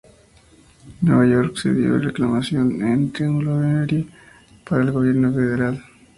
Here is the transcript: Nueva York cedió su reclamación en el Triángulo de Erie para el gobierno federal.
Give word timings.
Nueva 1.01 1.27
York 1.27 1.57
cedió 1.59 1.93
su 1.93 2.05
reclamación 2.05 2.81
en 2.81 3.03
el 3.03 3.11
Triángulo 3.11 3.59
de 3.59 3.83
Erie 3.83 4.07
para 4.67 4.81
el 4.83 4.91
gobierno 4.91 5.31
federal. 5.31 5.83